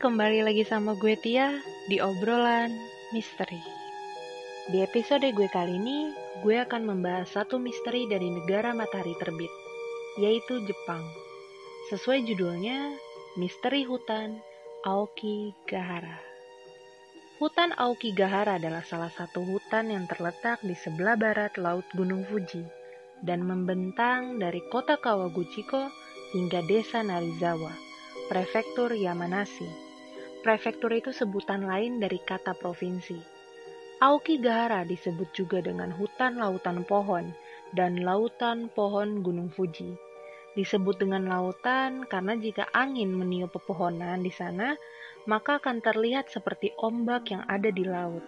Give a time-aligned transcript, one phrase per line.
[0.00, 2.72] Kembali lagi sama gue Tia di obrolan
[3.12, 3.60] misteri.
[4.72, 6.08] Di episode gue kali ini,
[6.40, 9.52] gue akan membahas satu misteri dari negara matahari terbit,
[10.16, 11.04] yaitu Jepang.
[11.92, 12.96] Sesuai judulnya,
[13.36, 14.40] Misteri Hutan
[14.88, 16.16] Aokigahara.
[17.36, 22.64] Hutan Aokigahara adalah salah satu hutan yang terletak di sebelah barat Laut Gunung Fuji
[23.20, 25.92] dan membentang dari kota Kawaguchiko
[26.32, 27.76] hingga desa Narizawa,
[28.32, 29.89] prefektur Yamanashi.
[30.40, 33.20] Prefektur itu sebutan lain dari kata provinsi.
[34.00, 37.36] Aokigahara disebut juga dengan hutan lautan pohon
[37.76, 39.92] dan lautan pohon Gunung Fuji.
[40.56, 44.80] Disebut dengan lautan karena jika angin meniup pepohonan di sana,
[45.28, 48.24] maka akan terlihat seperti ombak yang ada di laut.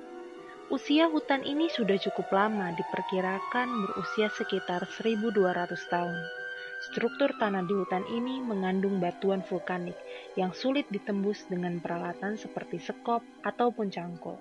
[0.69, 6.42] Usia hutan ini sudah cukup lama, diperkirakan berusia sekitar 1200 tahun.
[6.83, 9.95] Struktur tanah di hutan ini mengandung batuan vulkanik
[10.35, 14.35] yang sulit ditembus dengan peralatan seperti sekop ataupun cangkul.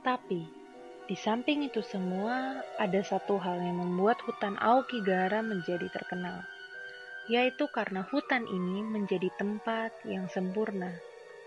[0.00, 0.48] Tapi,
[1.04, 6.40] di samping itu semua, ada satu hal yang membuat hutan Aokigahara menjadi terkenal,
[7.28, 10.88] yaitu karena hutan ini menjadi tempat yang sempurna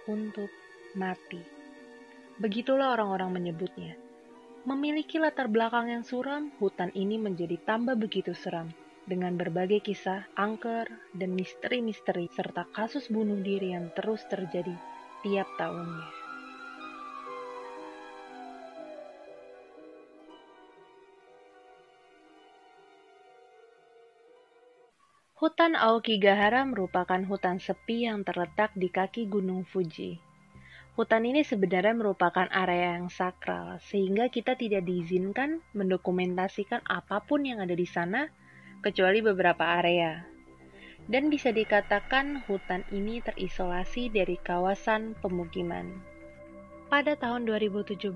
[0.06, 0.54] untuk
[0.94, 1.42] mati.
[2.38, 3.98] Begitulah orang-orang menyebutnya.
[4.70, 8.70] Memiliki latar belakang yang suram, hutan ini menjadi tambah begitu seram
[9.06, 10.86] dengan berbagai kisah, angker,
[11.18, 14.74] dan misteri-misteri, serta kasus bunuh diri yang terus terjadi
[15.26, 16.22] tiap tahunnya.
[25.42, 30.22] Hutan Aokigahara merupakan hutan sepi yang terletak di kaki Gunung Fuji.
[30.94, 37.58] Hutan ini sebenarnya merupakan area yang sakral, sehingga kita tidak diizinkan mendokumentasikan apa pun yang
[37.58, 38.30] ada di sana
[38.82, 40.26] kecuali beberapa area.
[41.06, 45.90] Dan bisa dikatakan hutan ini terisolasi dari kawasan pemukiman.
[46.92, 48.12] Pada tahun 2017,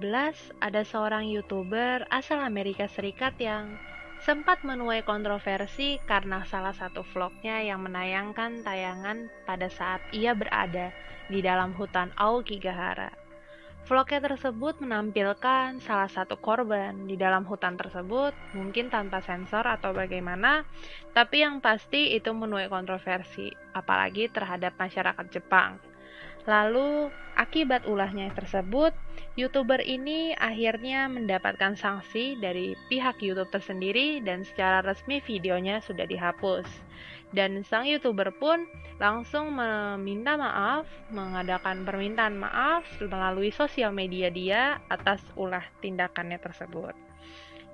[0.60, 3.80] ada seorang YouTuber asal Amerika Serikat yang
[4.20, 10.92] sempat menuai kontroversi karena salah satu vlognya yang menayangkan tayangan pada saat ia berada
[11.32, 13.25] di dalam hutan Aokigahara.
[13.86, 20.66] Vlognya tersebut menampilkan salah satu korban di dalam hutan tersebut, mungkin tanpa sensor atau bagaimana,
[21.14, 25.78] tapi yang pasti itu menuai kontroversi, apalagi terhadap masyarakat Jepang.
[26.50, 28.98] Lalu, akibat ulahnya tersebut,
[29.38, 36.66] YouTuber ini akhirnya mendapatkan sanksi dari pihak YouTube tersendiri dan secara resmi videonya sudah dihapus.
[37.36, 38.64] Dan sang YouTuber pun
[38.96, 46.96] langsung meminta maaf, mengadakan permintaan maaf melalui sosial media dia atas ulah tindakannya tersebut.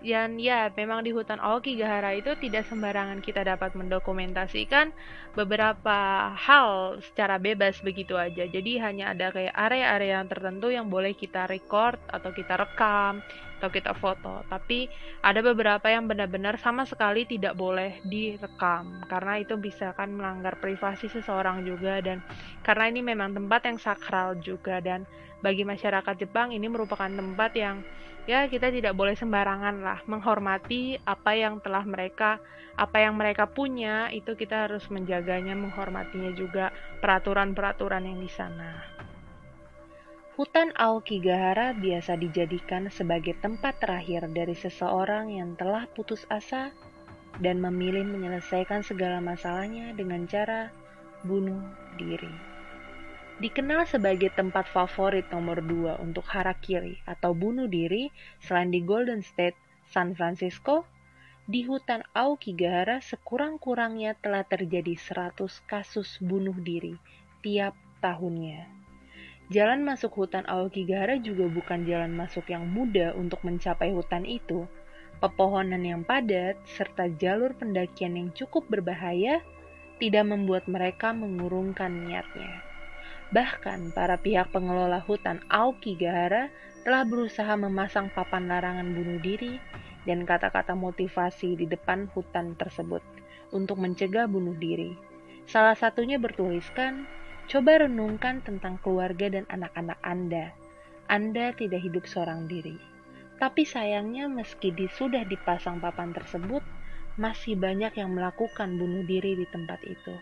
[0.02, 4.90] Dan ya, memang di hutan Aokigahara itu tidak sembarangan kita dapat mendokumentasikan
[5.38, 8.50] beberapa hal secara bebas begitu aja.
[8.50, 13.22] Jadi hanya ada kayak area-area yang tertentu yang boleh kita record atau kita rekam
[13.62, 14.42] atau kita foto.
[14.50, 14.90] Tapi
[15.22, 21.06] ada beberapa yang benar-benar sama sekali tidak boleh direkam karena itu bisa kan melanggar privasi
[21.14, 22.26] seseorang juga dan
[22.66, 25.06] karena ini memang tempat yang sakral juga dan
[25.46, 27.86] bagi masyarakat Jepang ini merupakan tempat yang
[28.30, 32.38] ya kita tidak boleh sembarangan lah menghormati apa yang telah mereka
[32.78, 36.72] apa yang mereka punya itu kita harus menjaganya menghormatinya juga
[37.04, 38.91] peraturan-peraturan yang di sana.
[40.32, 46.72] Hutan Aokigahara biasa dijadikan sebagai tempat terakhir dari seseorang yang telah putus asa
[47.44, 50.72] dan memilih menyelesaikan segala masalahnya dengan cara
[51.28, 51.60] bunuh
[52.00, 52.32] diri.
[53.44, 58.08] Dikenal sebagai tempat favorit nomor dua untuk harakiri atau bunuh diri
[58.40, 59.60] selain di Golden State,
[59.92, 60.88] San Francisco,
[61.44, 66.96] di hutan Aokigahara sekurang-kurangnya telah terjadi 100 kasus bunuh diri
[67.44, 68.81] tiap tahunnya.
[69.52, 74.64] Jalan masuk hutan Aokigahara juga bukan jalan masuk yang mudah untuk mencapai hutan itu.
[75.20, 79.44] Pepohonan yang padat serta jalur pendakian yang cukup berbahaya
[80.00, 82.64] tidak membuat mereka mengurungkan niatnya.
[83.36, 86.48] Bahkan para pihak pengelola hutan Aokigahara
[86.88, 89.60] telah berusaha memasang papan larangan bunuh diri
[90.08, 93.04] dan kata-kata motivasi di depan hutan tersebut
[93.52, 94.96] untuk mencegah bunuh diri.
[95.44, 97.04] Salah satunya bertuliskan,
[97.52, 100.56] Coba renungkan tentang keluarga dan anak-anak Anda.
[101.12, 102.80] Anda tidak hidup seorang diri.
[103.44, 106.64] Tapi sayangnya meski di, sudah dipasang papan tersebut,
[107.20, 110.16] masih banyak yang melakukan bunuh diri di tempat itu.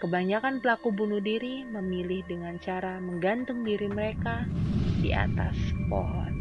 [0.00, 4.48] Kebanyakan pelaku bunuh diri memilih dengan cara menggantung diri mereka
[5.04, 5.60] di atas
[5.92, 6.32] pohon.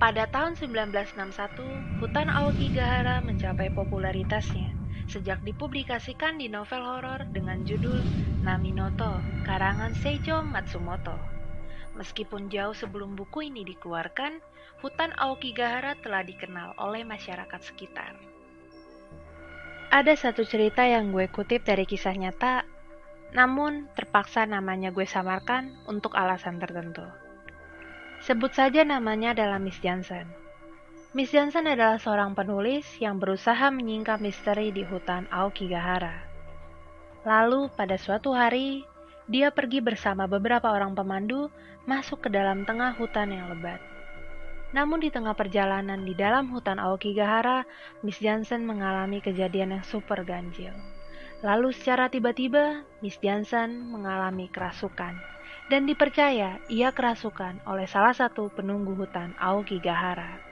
[0.00, 8.04] Pada tahun 1961, hutan Aokigahara mencapai popularitasnya sejak dipublikasikan di novel horor dengan judul
[8.44, 9.18] Naminoto,
[9.48, 11.16] karangan Seijo Matsumoto.
[11.96, 14.38] Meskipun jauh sebelum buku ini dikeluarkan,
[14.84, 18.14] hutan Aokigahara telah dikenal oleh masyarakat sekitar.
[19.88, 22.68] Ada satu cerita yang gue kutip dari kisah nyata,
[23.32, 27.08] namun terpaksa namanya gue samarkan untuk alasan tertentu.
[28.20, 30.47] Sebut saja namanya adalah Miss Johnson.
[31.18, 36.14] Miss Johnson adalah seorang penulis yang berusaha menyingkap misteri di hutan Aokigahara.
[37.26, 38.86] Lalu pada suatu hari,
[39.26, 41.50] dia pergi bersama beberapa orang pemandu
[41.90, 43.82] masuk ke dalam tengah hutan yang lebat.
[44.70, 47.66] Namun di tengah perjalanan di dalam hutan Aokigahara,
[48.06, 50.70] Miss Johnson mengalami kejadian yang super ganjil.
[51.42, 55.18] Lalu secara tiba-tiba, Miss Johnson mengalami kerasukan.
[55.66, 60.47] Dan dipercaya ia kerasukan oleh salah satu penunggu hutan Aokigahara.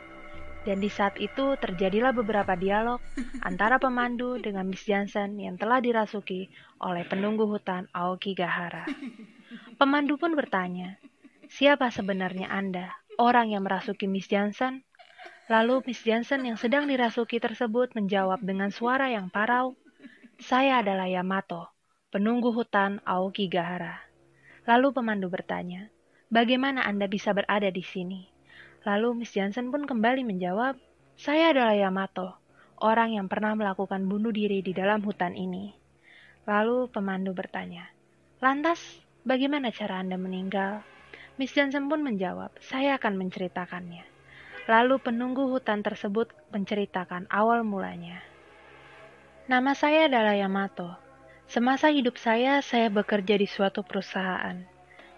[0.66, 2.98] Dan di saat itu terjadilah beberapa dialog
[3.48, 6.50] antara pemandu dengan Miss Johnson yang telah dirasuki
[6.82, 8.82] oleh penunggu hutan Aokigahara.
[9.78, 10.98] Pemandu pun bertanya,
[11.46, 12.90] siapa sebenarnya Anda,
[13.22, 14.82] orang yang merasuki Miss Johnson?
[15.46, 19.78] Lalu Miss Johnson yang sedang dirasuki tersebut menjawab dengan suara yang parau,
[20.42, 21.70] saya adalah Yamato,
[22.10, 24.02] penunggu hutan Aokigahara.
[24.66, 25.94] Lalu pemandu bertanya,
[26.26, 28.35] bagaimana Anda bisa berada di sini?
[28.86, 30.78] Lalu Miss Johnson pun kembali menjawab,
[31.18, 32.38] saya adalah Yamato,
[32.78, 35.74] orang yang pernah melakukan bunuh diri di dalam hutan ini.
[36.46, 37.90] Lalu pemandu bertanya,
[38.38, 38.78] lantas
[39.26, 40.86] bagaimana cara Anda meninggal?
[41.34, 44.06] Miss Johnson pun menjawab, saya akan menceritakannya.
[44.70, 48.22] Lalu penunggu hutan tersebut menceritakan awal mulanya.
[49.50, 50.94] Nama saya adalah Yamato.
[51.50, 54.62] Semasa hidup saya, saya bekerja di suatu perusahaan.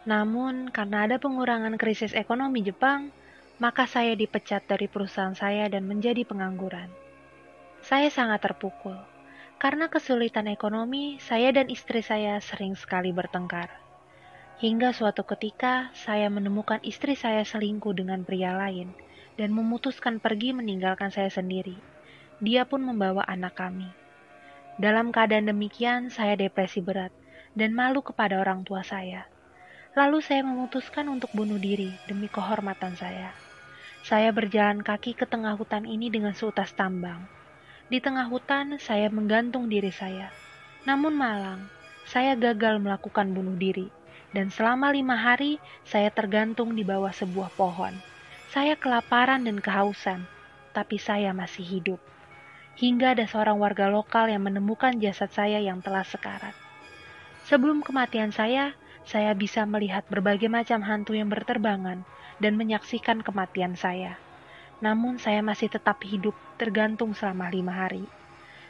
[0.09, 3.13] Namun, karena ada pengurangan krisis ekonomi Jepang,
[3.59, 6.87] maka saya dipecat dari perusahaan saya dan menjadi pengangguran.
[7.83, 8.95] Saya sangat terpukul.
[9.59, 13.67] Karena kesulitan ekonomi, saya dan istri saya sering sekali bertengkar.
[14.63, 18.95] Hingga suatu ketika, saya menemukan istri saya selingkuh dengan pria lain
[19.35, 21.75] dan memutuskan pergi meninggalkan saya sendiri.
[22.39, 23.91] Dia pun membawa anak kami.
[24.79, 27.11] Dalam keadaan demikian, saya depresi berat
[27.59, 29.27] dan malu kepada orang tua saya.
[29.99, 33.48] Lalu saya memutuskan untuk bunuh diri demi kehormatan saya.
[34.07, 37.27] Saya berjalan kaki ke tengah hutan ini dengan seutas tambang.
[37.89, 40.29] Di tengah hutan, saya menggantung diri saya.
[40.85, 41.67] Namun malang,
[42.09, 43.89] saya gagal melakukan bunuh diri.
[44.29, 45.57] Dan selama lima hari,
[45.89, 47.97] saya tergantung di bawah sebuah pohon.
[48.53, 50.25] Saya kelaparan dan kehausan,
[50.77, 52.01] tapi saya masih hidup.
[52.77, 56.55] Hingga ada seorang warga lokal yang menemukan jasad saya yang telah sekarat.
[57.49, 58.77] Sebelum kematian saya,
[59.09, 62.05] saya bisa melihat berbagai macam hantu yang berterbangan
[62.45, 64.21] dan menyaksikan kematian saya.
[64.85, 68.05] Namun saya masih tetap hidup tergantung selama lima hari.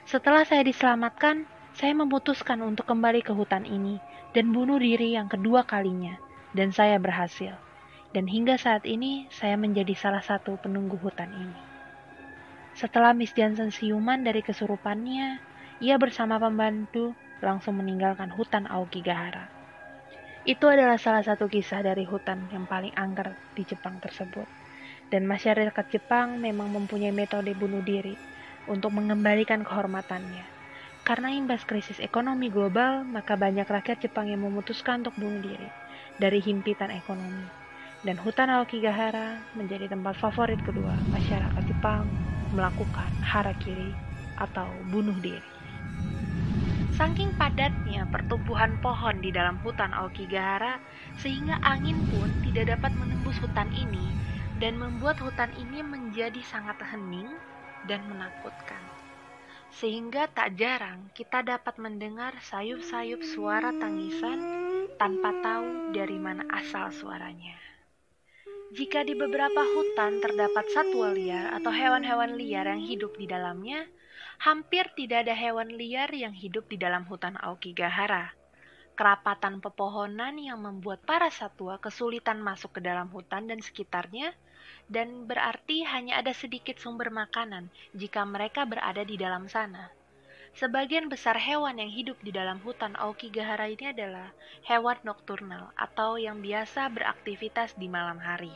[0.06, 1.42] Setelah saya diselamatkan,
[1.74, 3.98] saya memutuskan untuk kembali ke hutan ini
[4.30, 6.16] dan bunuh diri yang kedua kalinya,
[6.54, 7.58] dan saya berhasil.
[8.14, 11.60] Dan hingga saat ini, saya menjadi salah satu penunggu hutan ini.
[12.78, 15.42] Setelah Miss Johnson siuman dari kesurupannya,
[15.82, 17.12] ia bersama pembantu
[17.42, 19.57] langsung meninggalkan hutan Aokigahara.
[20.48, 24.48] Itu adalah salah satu kisah dari hutan yang paling angker di Jepang tersebut.
[25.12, 28.16] Dan masyarakat Jepang memang mempunyai metode bunuh diri
[28.64, 30.48] untuk mengembalikan kehormatannya.
[31.04, 35.68] Karena imbas krisis ekonomi global, maka banyak rakyat Jepang yang memutuskan untuk bunuh diri
[36.16, 37.52] dari himpitan ekonomi.
[38.00, 42.08] Dan hutan Aokigahara menjadi tempat favorit kedua masyarakat Jepang
[42.56, 44.00] melakukan harakiri
[44.40, 45.57] atau bunuh diri.
[46.98, 50.82] Saking padatnya pertumbuhan pohon di dalam hutan Aokigahara,
[51.22, 54.02] sehingga angin pun tidak dapat menembus hutan ini
[54.58, 57.30] dan membuat hutan ini menjadi sangat hening
[57.86, 58.82] dan menakutkan.
[59.78, 64.42] Sehingga tak jarang kita dapat mendengar sayup-sayup suara tangisan
[64.98, 67.54] tanpa tahu dari mana asal suaranya.
[68.74, 73.86] Jika di beberapa hutan terdapat satwa liar atau hewan-hewan liar yang hidup di dalamnya,
[74.38, 78.30] hampir tidak ada hewan liar yang hidup di dalam hutan Aokigahara.
[78.94, 84.34] Kerapatan pepohonan yang membuat para satwa kesulitan masuk ke dalam hutan dan sekitarnya,
[84.86, 89.90] dan berarti hanya ada sedikit sumber makanan jika mereka berada di dalam sana.
[90.58, 94.34] Sebagian besar hewan yang hidup di dalam hutan Aokigahara ini adalah
[94.66, 98.54] hewan nokturnal atau yang biasa beraktivitas di malam hari.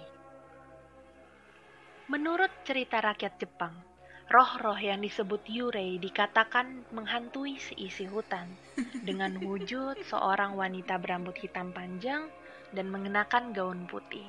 [2.10, 3.91] Menurut cerita rakyat Jepang,
[4.32, 8.48] Roh-roh yang disebut Yurei dikatakan menghantui seisi hutan
[9.08, 12.32] dengan wujud seorang wanita berambut hitam panjang,
[12.72, 14.24] dan mengenakan gaun putih.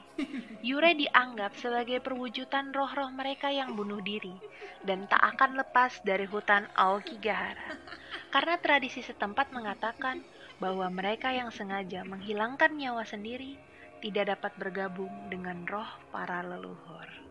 [0.60, 4.36] Yure dianggap sebagai perwujudan roh-roh mereka yang bunuh diri
[4.84, 7.80] dan tak akan lepas dari hutan Aokigahara.
[8.30, 10.20] Karena tradisi setempat mengatakan
[10.60, 13.56] bahwa mereka yang sengaja menghilangkan nyawa sendiri
[14.04, 17.23] tidak dapat bergabung dengan roh para leluhur.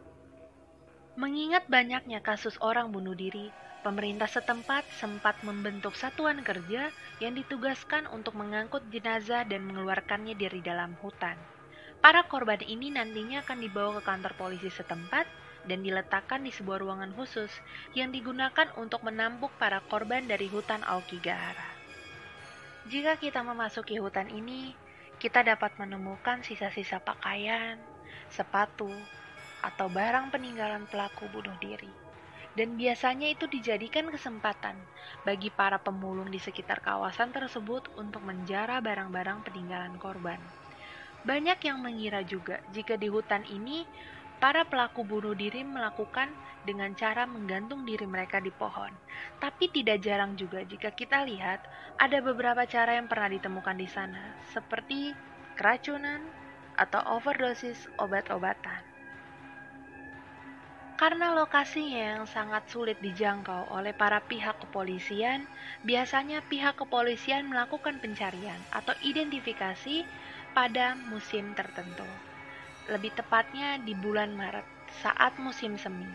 [1.12, 3.52] Mengingat banyaknya kasus orang bunuh diri,
[3.84, 6.88] pemerintah setempat sempat membentuk satuan kerja
[7.20, 11.36] yang ditugaskan untuk mengangkut jenazah dan mengeluarkannya dari dalam hutan.
[12.00, 15.28] Para korban ini nantinya akan dibawa ke kantor polisi setempat
[15.68, 17.52] dan diletakkan di sebuah ruangan khusus
[17.92, 21.68] yang digunakan untuk menampung para korban dari hutan Aokigahara.
[22.88, 24.72] Jika kita memasuki hutan ini,
[25.20, 27.76] kita dapat menemukan sisa-sisa pakaian,
[28.32, 28.90] sepatu,
[29.62, 31.88] atau barang peninggalan pelaku bunuh diri.
[32.52, 34.76] Dan biasanya itu dijadikan kesempatan
[35.24, 40.36] bagi para pemulung di sekitar kawasan tersebut untuk menjara barang-barang peninggalan korban.
[41.24, 43.88] Banyak yang mengira juga jika di hutan ini
[44.42, 46.28] para pelaku bunuh diri melakukan
[46.66, 48.90] dengan cara menggantung diri mereka di pohon.
[49.38, 51.62] Tapi tidak jarang juga jika kita lihat
[51.96, 55.14] ada beberapa cara yang pernah ditemukan di sana, seperti
[55.54, 56.20] keracunan
[56.74, 58.91] atau overdosis obat-obatan.
[60.92, 65.48] Karena lokasinya yang sangat sulit dijangkau oleh para pihak kepolisian,
[65.82, 70.04] biasanya pihak kepolisian melakukan pencarian atau identifikasi
[70.52, 72.06] pada musim tertentu.
[72.92, 74.68] Lebih tepatnya di bulan Maret,
[75.02, 76.12] saat musim semi.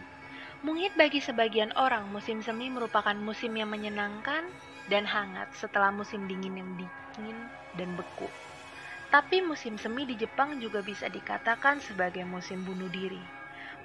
[0.61, 4.45] Mungkin bagi sebagian orang, musim semi merupakan musim yang menyenangkan
[4.87, 8.29] dan hangat setelah musim dingin yang dingin dan beku.
[9.09, 13.36] Tapi musim semi di Jepang juga bisa dikatakan sebagai musim bunuh diri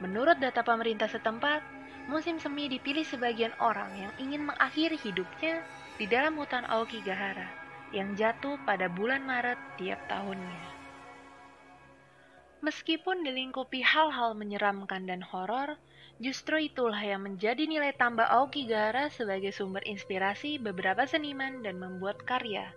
[0.02, 1.62] Menurut data pemerintah setempat,
[2.10, 5.62] musim semi dipilih sebagian orang yang ingin mengakhiri hidupnya
[5.94, 7.46] di dalam hutan Aokigahara
[7.94, 10.82] yang jatuh pada bulan Maret tiap tahunnya.
[12.66, 15.78] Meskipun dilingkupi hal-hal menyeramkan dan horor,
[16.18, 22.74] justru itulah yang menjadi nilai tambah Aokigahara sebagai sumber inspirasi beberapa seniman dan membuat karya.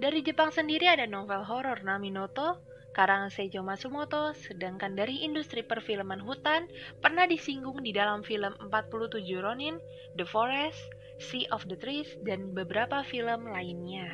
[0.00, 2.56] Dari Jepang sendiri ada novel horor Naminoto,
[2.94, 6.70] karangan Seijo Matsumoto, sedangkan dari industri perfilman hutan
[7.02, 9.76] pernah disinggung di dalam film 47 Ronin,
[10.14, 10.78] The Forest,
[11.18, 14.08] Sea of the Trees, dan beberapa film lainnya.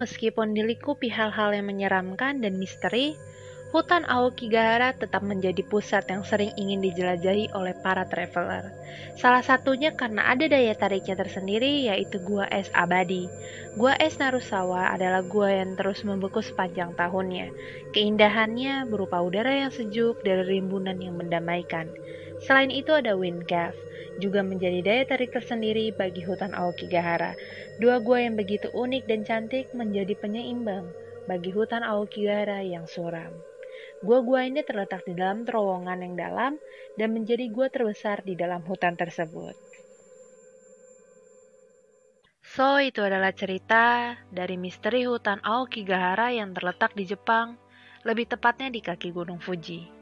[0.00, 3.18] Meskipun dilikupi hal-hal yang menyeramkan dan misteri,
[3.68, 8.72] Hutan Aokigahara tetap menjadi pusat yang sering ingin dijelajahi oleh para traveler.
[9.20, 13.28] Salah satunya karena ada daya tariknya tersendiri yaitu Gua Es Abadi.
[13.76, 17.52] Gua Es Narusawa adalah gua yang terus membeku sepanjang tahunnya.
[17.92, 21.92] Keindahannya berupa udara yang sejuk dan rimbunan yang mendamaikan.
[22.40, 23.76] Selain itu ada Wind Cave,
[24.16, 27.36] juga menjadi daya tarik tersendiri bagi hutan Aokigahara.
[27.76, 30.88] Dua gua yang begitu unik dan cantik menjadi penyeimbang
[31.28, 33.47] bagi hutan Aokigahara yang suram.
[34.06, 36.52] Gua-gua ini terletak di dalam terowongan yang dalam
[36.98, 39.54] dan menjadi gua terbesar di dalam hutan tersebut.
[42.54, 47.58] So, itu adalah cerita dari misteri hutan Aokigahara yang terletak di Jepang,
[48.08, 49.94] lebih tepatnya di kaki Gunung Fuji.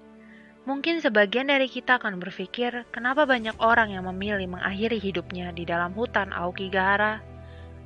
[0.68, 5.92] Mungkin sebagian dari kita akan berpikir, kenapa banyak orang yang memilih mengakhiri hidupnya di dalam
[5.98, 7.24] hutan Aokigahara?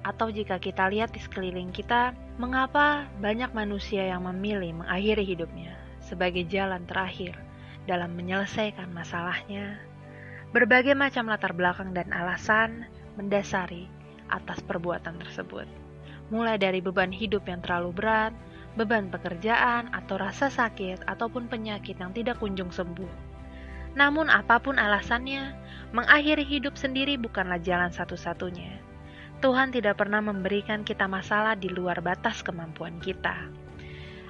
[0.02, 5.89] Atau jika kita lihat di sekeliling kita, mengapa banyak manusia yang memilih mengakhiri hidupnya?
[6.10, 7.38] Sebagai jalan terakhir
[7.86, 9.78] dalam menyelesaikan masalahnya.
[10.50, 13.86] Berbagai macam latar belakang dan alasan mendasari
[14.26, 15.70] atas perbuatan tersebut.
[16.34, 18.34] Mulai dari beban hidup yang terlalu berat,
[18.74, 23.30] beban pekerjaan, atau rasa sakit, ataupun penyakit yang tidak kunjung sembuh.
[23.98, 25.54] Namun apa pun alasannya,
[25.90, 28.78] mengakhiri hidup sendiri bukanlah jalan satu-satunya.
[29.42, 33.50] Tuhan tidak pernah memberikan kita masalah di luar batas kemampuan kita.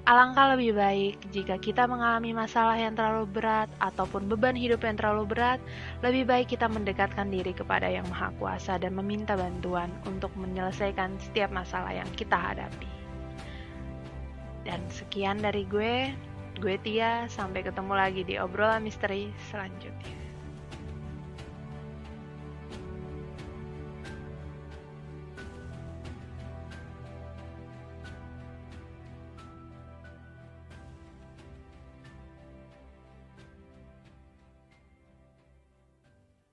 [0.08, 5.28] Alangkah lebih baik jika kita mengalami masalah yang terlalu berat ataupun beban hidup yang terlalu
[5.28, 5.60] berat,
[6.00, 11.52] lebih baik kita mendekatkan diri kepada Yang Maha Kuasa dan meminta bantuan untuk menyelesaikan setiap
[11.52, 12.88] masalah yang kita hadapi.
[14.64, 16.12] Dan sekian dari gue,
[16.60, 20.19] gue Tia, sampai ketemu lagi di obrolan misteri selanjutnya.